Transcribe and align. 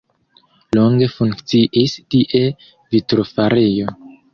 Longe 0.77 1.11
funkciis 1.17 1.95
tie 2.17 2.45
vitrofarejo. 2.69 4.01